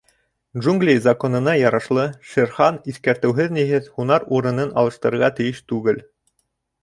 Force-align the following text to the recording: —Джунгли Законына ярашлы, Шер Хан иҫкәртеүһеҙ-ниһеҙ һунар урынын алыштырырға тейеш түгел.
—Джунгли 0.59 0.93
Законына 1.07 1.53
ярашлы, 1.57 2.05
Шер 2.29 2.55
Хан 2.55 2.79
иҫкәртеүһеҙ-ниһеҙ 2.93 3.91
һунар 3.99 4.25
урынын 4.39 4.71
алыштырырға 4.83 5.29
тейеш 5.41 5.61
түгел. 5.73 6.01